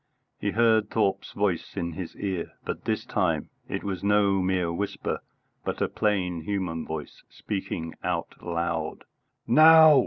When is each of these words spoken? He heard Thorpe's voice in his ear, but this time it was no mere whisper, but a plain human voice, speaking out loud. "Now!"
He 0.39 0.49
heard 0.49 0.89
Thorpe's 0.89 1.31
voice 1.31 1.77
in 1.77 1.91
his 1.91 2.15
ear, 2.15 2.53
but 2.65 2.85
this 2.85 3.05
time 3.05 3.51
it 3.69 3.83
was 3.83 4.03
no 4.03 4.41
mere 4.41 4.73
whisper, 4.73 5.19
but 5.63 5.79
a 5.79 5.87
plain 5.87 6.41
human 6.41 6.87
voice, 6.87 7.21
speaking 7.29 7.93
out 8.03 8.33
loud. 8.41 9.03
"Now!" 9.45 9.99